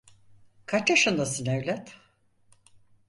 [0.65, 1.97] Kaç yaşındasın evlat?